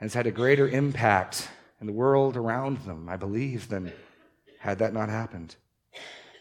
[0.00, 1.48] and has had a greater impact
[1.80, 3.92] in the world around them, I believe, than
[4.58, 5.56] had that not happened.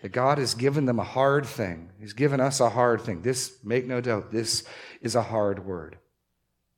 [0.02, 1.92] That God has given them a hard thing.
[2.00, 3.22] He's given us a hard thing.
[3.22, 4.66] This, make no doubt, this
[5.02, 5.98] is a hard word.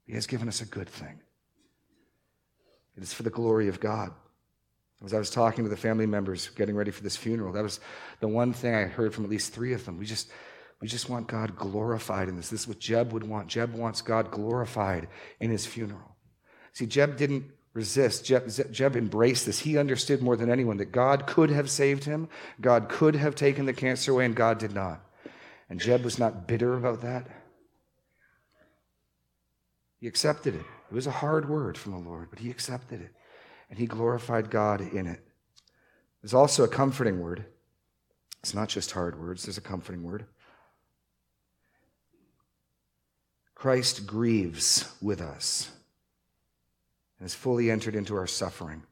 [0.05, 1.20] He has given us a good thing.
[2.97, 4.11] It is for the glory of God.
[5.03, 7.79] As I was talking to the family members getting ready for this funeral, that was
[8.19, 9.97] the one thing I heard from at least three of them.
[9.97, 10.29] We just,
[10.79, 12.49] we just want God glorified in this.
[12.49, 13.47] This is what Jeb would want.
[13.47, 15.07] Jeb wants God glorified
[15.39, 16.15] in his funeral.
[16.73, 18.25] See, Jeb didn't resist.
[18.25, 19.59] Jeb, Jeb embraced this.
[19.59, 23.65] He understood more than anyone that God could have saved him, God could have taken
[23.65, 25.01] the cancer away, and God did not.
[25.69, 27.27] And Jeb was not bitter about that.
[29.99, 30.65] He accepted it.
[30.91, 33.15] It was a hard word from the Lord, but he accepted it
[33.69, 35.25] and he glorified God in it.
[36.21, 37.45] There's also a comforting word.
[38.41, 40.25] It's not just hard words, there's a comforting word.
[43.55, 45.69] Christ grieves with us
[47.17, 48.83] and has fully entered into our suffering.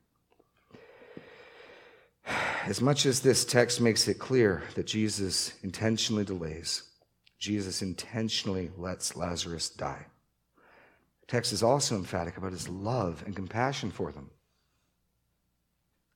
[2.65, 6.83] As much as this text makes it clear that Jesus intentionally delays,
[7.39, 10.05] Jesus intentionally lets Lazarus die
[11.29, 14.29] text is also emphatic about his love and compassion for them.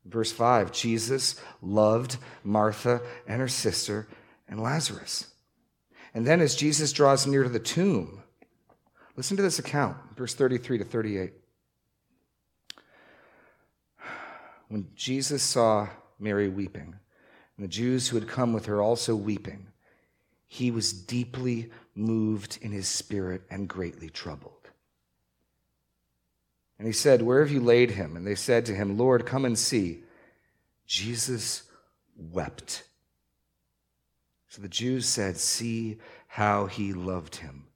[0.06, 4.08] Verse 5 Jesus loved Martha and her sister
[4.50, 5.28] and Lazarus.
[6.14, 8.22] And then, as Jesus draws near to the tomb,
[9.16, 11.34] listen to this account, verse 33 to 38.
[14.68, 15.88] When Jesus saw
[16.20, 16.96] Mary weeping,
[17.58, 19.68] and the Jews who had come with her also weeping,
[20.48, 24.53] he was deeply moved in his spirit and greatly troubled.
[26.84, 28.18] And he said, Where have you laid him?
[28.18, 30.04] And they said to him, Lord, come and see.
[30.86, 31.64] Jesus
[32.18, 32.84] wept.
[34.50, 37.68] So the Jews said, See how he loved him.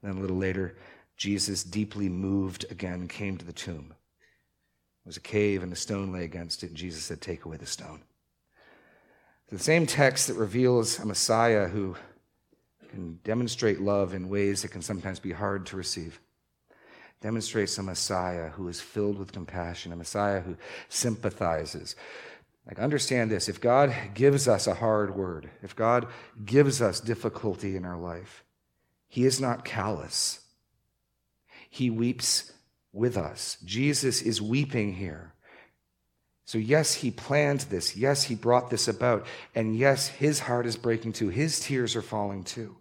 [0.00, 0.78] And then a little later,
[1.18, 3.92] Jesus, deeply moved again, came to the tomb.
[5.04, 7.58] It was a cave and a stone lay against it, and Jesus said, Take away
[7.58, 8.00] the stone.
[9.50, 11.96] The same text that reveals a Messiah who
[12.88, 16.18] can demonstrate love in ways that can sometimes be hard to receive
[17.22, 20.56] demonstrates a Messiah who is filled with compassion, a Messiah who
[20.88, 21.96] sympathizes.
[22.66, 26.06] Like, understand this if God gives us a hard word, if God
[26.44, 28.44] gives us difficulty in our life,
[29.08, 30.40] He is not callous.
[31.70, 32.52] He weeps
[32.92, 33.56] with us.
[33.64, 35.32] Jesus is weeping here.
[36.44, 37.96] So, yes, He planned this.
[37.96, 39.26] Yes, He brought this about.
[39.54, 41.30] And yes, His heart is breaking too.
[41.30, 42.76] His tears are falling too.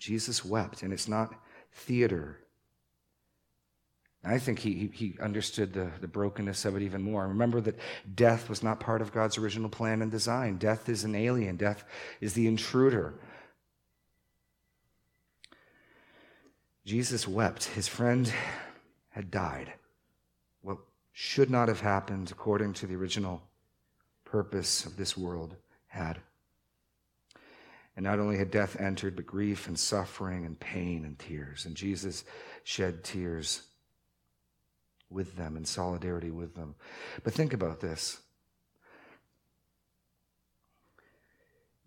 [0.00, 1.34] Jesus wept, and it's not
[1.72, 2.38] theater.
[4.24, 7.28] I think he, he understood the, the brokenness of it even more.
[7.28, 7.78] Remember that
[8.14, 10.56] death was not part of God's original plan and design.
[10.56, 11.84] Death is an alien, death
[12.20, 13.14] is the intruder.
[16.84, 17.64] Jesus wept.
[17.64, 18.32] His friend
[19.10, 19.72] had died.
[20.62, 20.78] What
[21.12, 23.42] should not have happened according to the original
[24.24, 25.56] purpose of this world
[25.88, 26.20] had.
[28.00, 31.66] And not only had death entered, but grief and suffering and pain and tears.
[31.66, 32.24] And Jesus
[32.64, 33.60] shed tears
[35.10, 36.76] with them in solidarity with them.
[37.24, 38.22] But think about this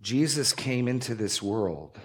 [0.04, 1.98] Jesus came into this world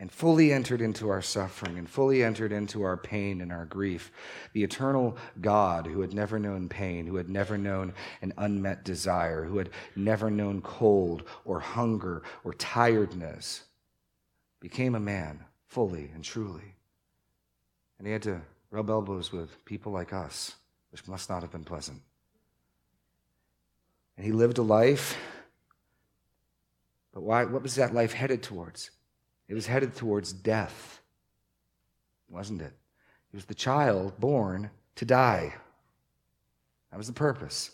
[0.00, 4.10] and fully entered into our suffering and fully entered into our pain and our grief.
[4.54, 9.44] The eternal God who had never known pain, who had never known an unmet desire,
[9.44, 13.64] who had never known cold or hunger or tiredness,
[14.58, 16.74] became a man fully and truly.
[17.98, 18.40] And he had to
[18.70, 20.54] rub elbows with people like us,
[20.92, 22.00] which must not have been pleasant.
[24.16, 25.18] And he lived a life,
[27.12, 28.90] but why, what was that life headed towards?
[29.50, 31.00] It was headed towards death,
[32.28, 32.72] wasn't it?
[33.32, 35.54] It was the child born to die.
[36.92, 37.72] That was the purpose.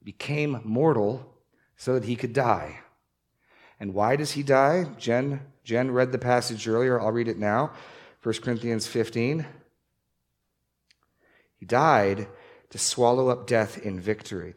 [0.00, 1.36] He became mortal
[1.76, 2.80] so that he could die.
[3.78, 4.86] And why does he die?
[4.98, 7.00] Jen, Jen read the passage earlier.
[7.00, 7.70] I'll read it now.
[8.24, 9.46] 1 Corinthians 15.
[11.58, 12.26] He died
[12.70, 14.56] to swallow up death in victory.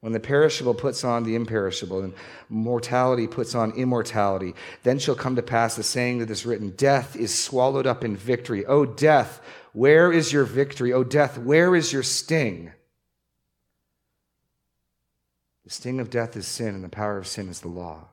[0.00, 2.14] When the perishable puts on the imperishable and
[2.48, 7.16] mortality puts on immortality, then shall come to pass the saying that is written Death
[7.16, 8.64] is swallowed up in victory.
[8.66, 9.40] O death,
[9.72, 10.92] where is your victory?
[10.92, 12.72] O death, where is your sting?
[15.64, 18.08] The sting of death is sin, and the power of sin is the law.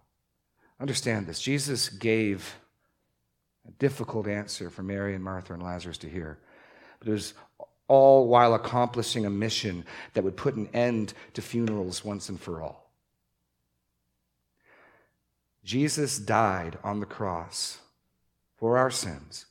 [0.80, 1.40] Understand this.
[1.40, 2.56] Jesus gave
[3.68, 6.40] a difficult answer for Mary and Martha and Lazarus to hear,
[7.00, 7.36] but it was
[7.88, 12.62] all while accomplishing a mission that would put an end to funerals once and for
[12.62, 12.92] all.
[15.64, 17.80] Jesus died on the cross
[18.58, 19.46] for our sins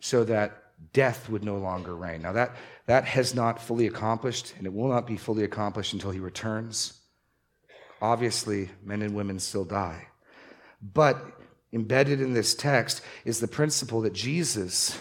[0.00, 0.60] so that
[0.92, 2.22] death would no longer reign.
[2.22, 2.56] Now, that,
[2.86, 6.98] that has not fully accomplished, and it will not be fully accomplished until he returns.
[8.00, 10.08] Obviously, men and women still die.
[10.82, 11.22] But
[11.72, 14.98] embedded in this text is the principle that Jesus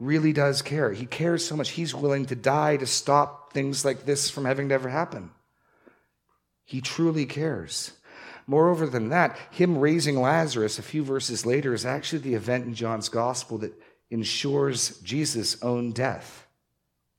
[0.00, 0.92] really does care.
[0.92, 4.70] He cares so much, he's willing to die to stop things like this from having
[4.70, 5.30] to ever happen.
[6.64, 7.92] He truly cares.
[8.46, 12.74] Moreover than that, him raising Lazarus a few verses later is actually the event in
[12.74, 13.74] John's gospel that
[14.10, 16.46] ensures Jesus' own death.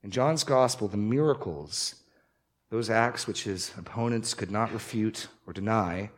[0.04, 1.96] In John's gospel, the miracles,
[2.70, 6.10] those acts which his opponents could not refute or deny,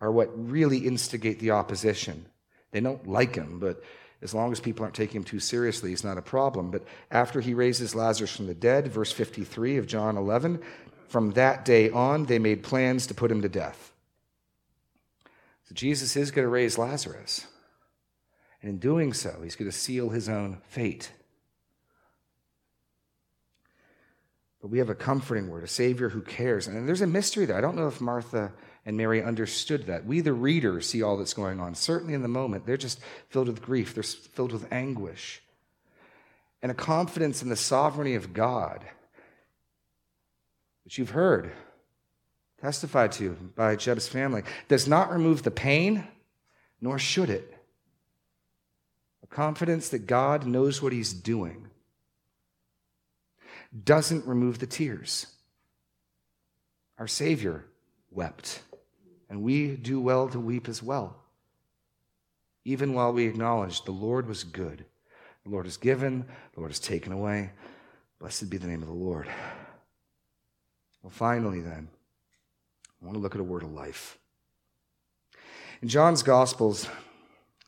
[0.00, 2.24] are what really instigate the opposition.
[2.70, 3.82] They don't like him, but
[4.22, 6.70] as long as people aren't taking him too seriously, he's not a problem.
[6.70, 10.60] But after he raises Lazarus from the dead, verse 53 of John 11,
[11.08, 13.92] from that day on, they made plans to put him to death.
[15.68, 17.46] So Jesus is going to raise Lazarus.
[18.62, 21.12] And in doing so, he's going to seal his own fate.
[24.60, 26.66] But we have a comforting word, a Savior who cares.
[26.66, 27.56] And there's a mystery there.
[27.56, 28.52] I don't know if Martha
[28.84, 30.04] and Mary understood that.
[30.04, 31.74] We, the readers, see all that's going on.
[31.74, 35.42] Certainly in the moment, they're just filled with grief, they're filled with anguish.
[36.62, 38.84] And a confidence in the sovereignty of God,
[40.84, 41.52] which you've heard
[42.60, 46.06] testified to by Jeb's family, does not remove the pain,
[46.78, 47.54] nor should it.
[49.22, 51.69] A confidence that God knows what He's doing
[53.84, 55.26] doesn't remove the tears.
[56.98, 57.64] Our Savior
[58.10, 58.60] wept
[59.30, 61.16] and we do well to weep as well.
[62.64, 64.84] Even while we acknowledge the Lord was good,
[65.44, 67.50] the Lord has given, the Lord has taken away.
[68.18, 69.28] Blessed be the name of the Lord.
[71.02, 71.88] Well, finally, then,
[73.00, 74.18] I want to look at a word of life.
[75.80, 76.86] In John's Gospels,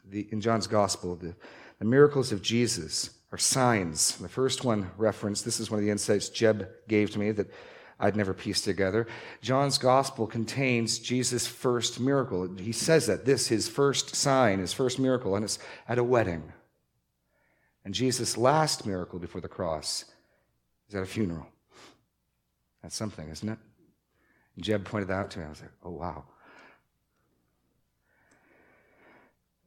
[0.05, 1.35] the, in John's Gospel, the,
[1.79, 4.19] the miracles of Jesus are signs.
[4.19, 7.51] The first one referenced, this is one of the insights Jeb gave to me that
[7.99, 9.07] I'd never pieced together.
[9.41, 12.57] John's gospel contains Jesus' first miracle.
[12.59, 15.59] He says that this, his first sign, his first miracle, and it's
[15.89, 16.53] at a wedding.
[17.85, 20.05] And Jesus' last miracle before the cross
[20.89, 21.47] is at a funeral.
[22.83, 23.59] That's something, isn't it?
[24.57, 25.47] And Jeb pointed that out to me.
[25.47, 26.25] I was like, oh, wow.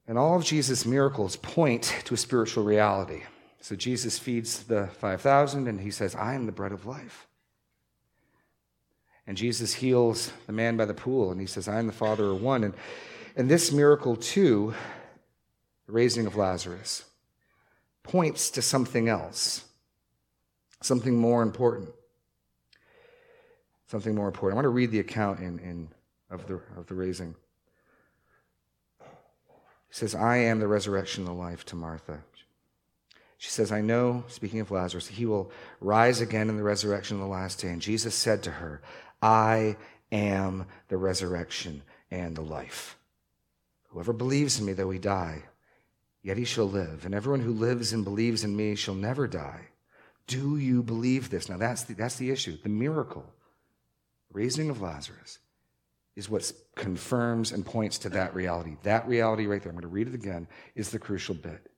[0.08, 3.24] And all of Jesus' miracles point to a spiritual reality.
[3.66, 7.26] So Jesus feeds the 5,000 and he says, I am the bread of life.
[9.26, 12.26] And Jesus heals the man by the pool, and he says, I am the Father
[12.26, 12.64] of one.
[12.64, 12.76] And,
[13.36, 14.76] and this miracle, too,
[15.88, 17.06] the raising of Lazarus,
[18.04, 19.66] points to something else,
[20.84, 21.90] something more important.
[23.88, 24.54] Something more important.
[24.54, 25.88] I want to read the account in, in,
[26.30, 27.34] of, the, of the raising.
[29.00, 29.06] He
[29.90, 32.20] says, I am the resurrection and the life to Martha.
[33.46, 37.22] She says, I know, speaking of Lazarus, he will rise again in the resurrection of
[37.22, 37.68] the last day.
[37.68, 38.82] And Jesus said to her,
[39.22, 39.78] I
[40.12, 42.98] am the resurrection and the life.
[43.90, 45.44] Whoever believes in me, though he die,
[46.24, 47.06] yet he shall live.
[47.06, 49.68] And everyone who lives and believes in me shall never die.
[50.26, 51.48] Do you believe this?
[51.48, 52.58] Now, that's the, that's the issue.
[52.64, 53.32] The miracle,
[54.34, 55.38] raising of Lazarus,
[56.16, 58.78] is what confirms and points to that reality.
[58.82, 61.70] That reality right there, I'm going to read it again, is the crucial bit.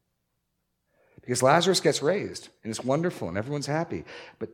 [1.27, 4.05] Because Lazarus gets raised, and it's wonderful, and everyone's happy.
[4.39, 4.47] But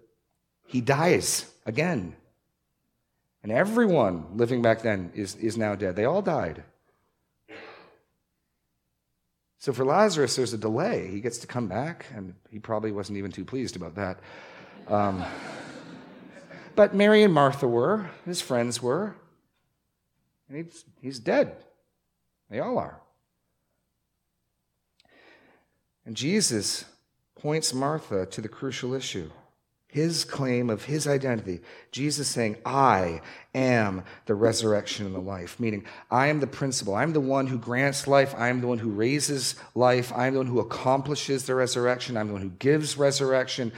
[0.66, 2.16] he dies again.
[3.44, 5.96] And everyone living back then is, is now dead.
[5.96, 6.64] They all died.
[9.60, 11.12] So for Lazarus, there's a delay.
[11.12, 14.18] He gets to come back, and he probably wasn't even too pleased about that.
[14.88, 15.24] Um,
[16.76, 19.16] but Mary and Martha were, his friends were,
[20.50, 21.56] and he's, he's dead.
[22.50, 23.00] They all are.
[26.06, 26.86] And Jesus
[27.36, 29.30] points Martha to the crucial issue
[29.94, 31.62] his claim of his identity.
[31.92, 33.22] Jesus saying, I
[33.54, 36.96] am the resurrection and the life, meaning I am the principle.
[36.96, 38.34] I'm the one who grants life.
[38.36, 40.12] I am the one who raises life.
[40.16, 42.18] I'm the one who accomplishes the resurrection.
[42.18, 43.72] I'm the one who gives resurrection.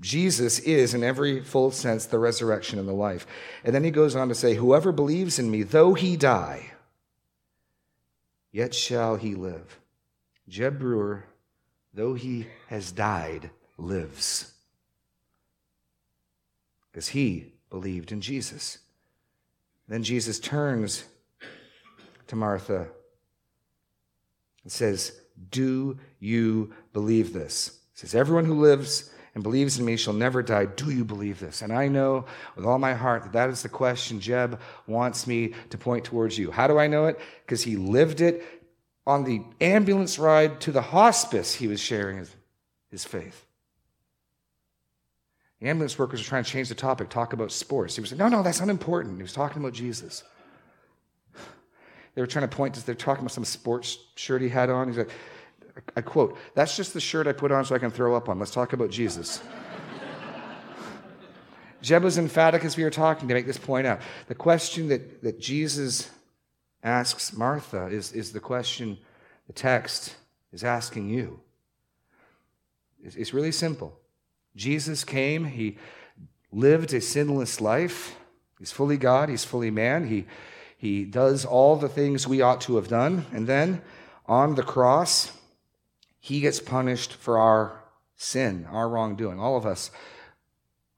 [0.00, 3.24] Jesus is, in every full sense, the resurrection and the life.
[3.62, 6.72] And then he goes on to say, Whoever believes in me, though he die,
[8.50, 9.78] yet shall he live.
[10.48, 11.26] Jeb Brewer,
[11.94, 14.52] though he has died, lives.
[16.90, 18.78] Because he believed in Jesus.
[19.88, 21.04] Then Jesus turns
[22.28, 22.88] to Martha
[24.62, 25.12] and says,
[25.50, 27.78] Do you believe this?
[27.92, 30.66] He says, Everyone who lives and believes in me shall never die.
[30.66, 31.62] Do you believe this?
[31.62, 35.54] And I know with all my heart that that is the question Jeb wants me
[35.70, 36.50] to point towards you.
[36.50, 37.18] How do I know it?
[37.44, 38.61] Because he lived it
[39.06, 42.34] on the ambulance ride to the hospice, he was sharing his,
[42.90, 43.44] his faith.
[45.60, 47.94] The ambulance workers were trying to change the topic, talk about sports.
[47.94, 49.16] He was like, no, no, that's unimportant.
[49.16, 50.24] He was talking about Jesus.
[52.14, 54.88] They were trying to point to, they're talking about some sports shirt he had on.
[54.88, 55.10] He's like,
[55.96, 58.38] I quote, that's just the shirt I put on so I can throw up on.
[58.38, 59.42] Let's talk about Jesus.
[61.82, 64.00] Jeb was emphatic as we were talking to make this point out.
[64.26, 66.10] The question that, that Jesus
[66.82, 68.98] asks Martha is, is the question
[69.46, 70.16] the text
[70.52, 71.40] is asking you.
[73.02, 73.98] It's, it's really simple.
[74.54, 75.78] Jesus came, he
[76.50, 78.16] lived a sinless life.
[78.58, 80.06] He's fully God, he's fully man.
[80.06, 80.26] He,
[80.76, 83.26] he does all the things we ought to have done.
[83.32, 83.82] And then
[84.26, 85.32] on the cross,
[86.20, 87.82] he gets punished for our
[88.16, 89.40] sin, our wrongdoing.
[89.40, 89.90] All of us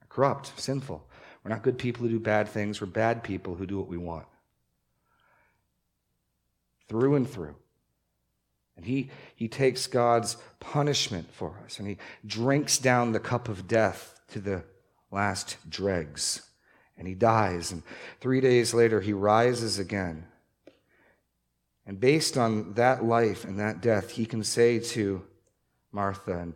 [0.03, 1.07] are corrupt, sinful.
[1.43, 2.81] We're not good people who do bad things.
[2.81, 4.27] We're bad people who do what we want.
[6.89, 7.57] Through and through.
[8.77, 13.69] And he, he takes God's punishment for us and he drinks down the cup of
[13.69, 14.65] death to the
[15.11, 16.43] last dregs.
[16.99, 17.73] And he dies.
[17.73, 17.83] And
[18.21, 20.27] three days later, he rises again.
[21.87, 25.23] And based on that life and that death, he can say to
[25.93, 26.55] Martha, and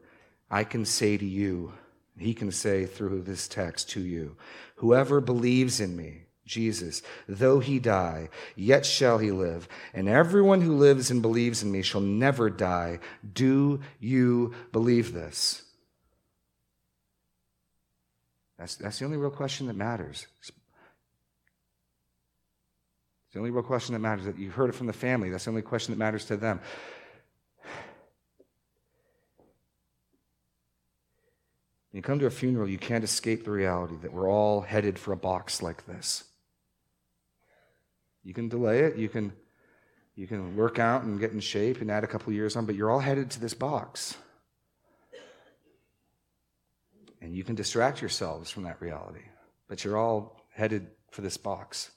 [0.50, 1.72] I can say to you,
[2.16, 4.36] he can say through this text to you,
[4.76, 9.68] whoever believes in me, Jesus, though he die, yet shall he live.
[9.94, 12.98] And everyone who lives and believes in me shall never die.
[13.32, 15.62] Do you believe this?
[18.58, 20.26] That's, that's the only real question that matters.
[20.40, 20.50] It's
[23.32, 24.24] the only real question that matters.
[24.24, 25.30] That you heard it from the family.
[25.30, 26.60] That's the only question that matters to them.
[31.90, 34.98] When you come to a funeral, you can't escape the reality that we're all headed
[34.98, 36.24] for a box like this.
[38.28, 39.32] You can delay it, you can,
[40.14, 42.74] you can work out and get in shape and add a couple years on, but
[42.74, 44.18] you're all headed to this box.
[47.22, 49.22] And you can distract yourselves from that reality,
[49.66, 51.90] but you're all headed for this box.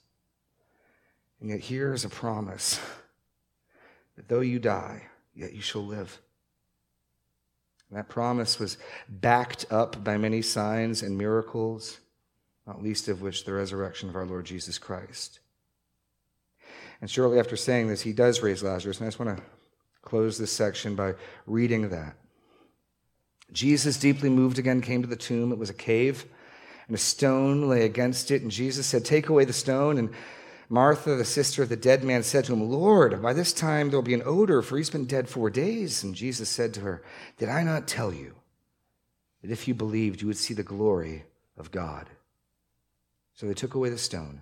[1.42, 2.80] And yet, here is a promise
[4.16, 6.22] that though you die, yet you shall live.
[7.90, 8.78] And that promise was
[9.10, 12.00] backed up by many signs and miracles,
[12.66, 15.42] not least of which the resurrection of our Lord Jesus Christ.
[17.02, 19.00] And shortly after saying this, he does raise Lazarus.
[19.00, 19.44] And I just want to
[20.04, 21.16] close this section by
[21.48, 22.16] reading that.
[23.52, 25.52] Jesus, deeply moved again, came to the tomb.
[25.52, 26.26] It was a cave,
[26.88, 28.42] and a stone lay against it.
[28.42, 29.98] And Jesus said, Take away the stone.
[29.98, 30.12] And
[30.70, 33.98] Martha, the sister of the dead man, said to him, Lord, by this time there
[33.98, 36.04] will be an odor, for he's been dead four days.
[36.04, 37.04] And Jesus said to her,
[37.38, 38.36] Did I not tell you
[39.42, 41.26] that if you believed, you would see the glory
[41.58, 42.10] of God?
[43.34, 44.42] So they took away the stone.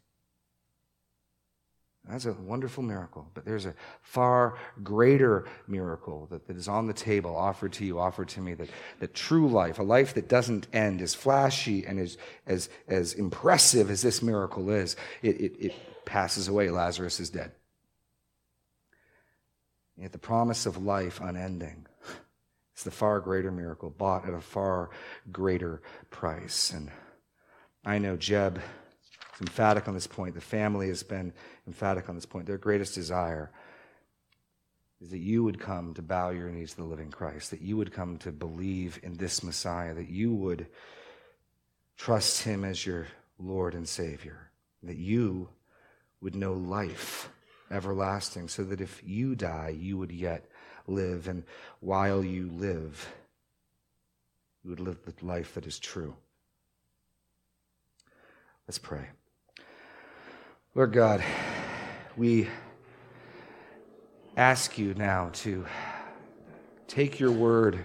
[2.11, 3.29] that's a wonderful miracle.
[3.33, 7.99] But there's a far greater miracle that, that is on the table, offered to you,
[7.99, 11.99] offered to me, that, that true life, a life that doesn't end, as flashy and
[11.99, 16.69] as, as, as impressive as this miracle is, it, it, it passes away.
[16.69, 17.51] Lazarus is dead.
[19.97, 21.85] Yet the promise of life unending
[22.75, 24.89] is the far greater miracle, bought at a far
[25.31, 26.71] greater price.
[26.71, 26.89] And
[27.85, 28.59] I know Jeb
[29.41, 30.35] emphatic on this point.
[30.35, 31.33] The family has been
[31.67, 32.45] emphatic on this point.
[32.45, 33.51] Their greatest desire
[35.01, 37.75] is that you would come to bow your knees to the living Christ, that you
[37.77, 40.67] would come to believe in this Messiah, that you would
[41.97, 43.07] trust him as your
[43.39, 44.51] Lord and Savior,
[44.83, 45.49] that you
[46.21, 47.29] would know life
[47.71, 50.45] everlasting, so that if you die, you would yet
[50.87, 51.27] live.
[51.27, 51.43] And
[51.79, 53.11] while you live,
[54.63, 56.15] you would live the life that is true.
[58.67, 59.07] Let's pray.
[60.73, 61.21] Lord God,
[62.15, 62.47] we
[64.37, 65.65] ask you now to
[66.87, 67.83] take your word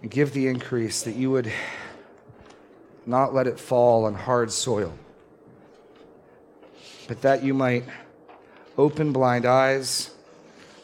[0.00, 1.50] and give the increase that you would
[3.04, 4.96] not let it fall on hard soil,
[7.08, 7.82] but that you might
[8.78, 10.14] open blind eyes,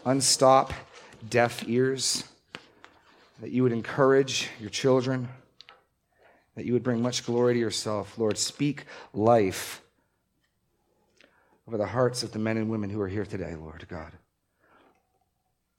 [0.04, 0.72] unstop
[1.30, 2.24] deaf ears,
[3.40, 5.28] that you would encourage your children,
[6.58, 8.18] that you would bring much glory to yourself.
[8.18, 8.84] Lord, speak
[9.14, 9.80] life
[11.68, 14.10] over the hearts of the men and women who are here today, Lord God.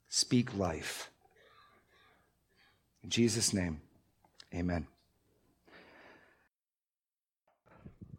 [0.08, 1.12] Speak life.
[3.04, 3.82] In Jesus' name,
[4.56, 4.88] amen.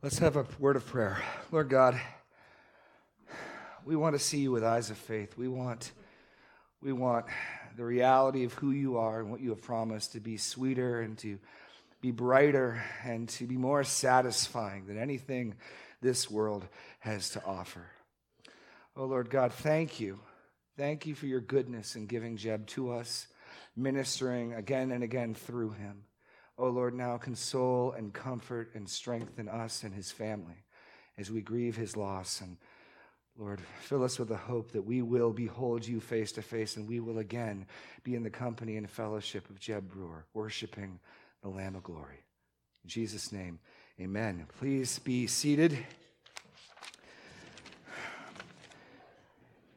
[0.02, 1.16] Let's have a word of prayer.
[1.50, 1.98] Lord God,
[3.86, 5.38] we want to see you with eyes of faith.
[5.38, 5.92] We want,
[6.82, 7.24] we want
[7.78, 11.16] the reality of who you are and what you have promised to be sweeter and
[11.16, 11.38] to
[12.00, 15.54] be brighter and to be more satisfying than anything
[16.00, 16.66] this world
[17.00, 17.86] has to offer.
[18.96, 20.18] Oh, Lord God, thank you.
[20.76, 23.26] Thank you for your goodness in giving Jeb to us,
[23.76, 26.04] ministering again and again through him.
[26.60, 30.64] Oh Lord, now console and comfort and strengthen us and his family
[31.16, 32.42] as we grieve his loss.
[32.42, 32.58] And
[33.38, 36.86] Lord, fill us with the hope that we will behold you face to face and
[36.86, 37.64] we will again
[38.04, 41.00] be in the company and fellowship of Jeb Brewer, worshiping
[41.42, 42.24] the Lamb of Glory.
[42.84, 43.58] In Jesus' name,
[44.00, 44.46] amen.
[44.58, 45.78] Please be seated.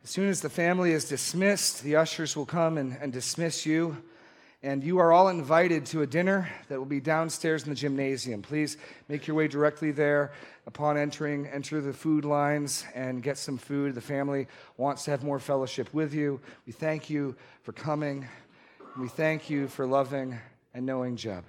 [0.03, 3.97] As soon as the family is dismissed, the ushers will come and, and dismiss you.
[4.61, 8.41] And you are all invited to a dinner that will be downstairs in the gymnasium.
[8.41, 8.77] Please
[9.09, 10.31] make your way directly there.
[10.67, 13.93] Upon entering, enter the food lines and get some food.
[13.93, 14.47] The family
[14.77, 16.39] wants to have more fellowship with you.
[16.65, 18.25] We thank you for coming.
[18.97, 20.39] We thank you for loving
[20.73, 21.43] and knowing Jeb.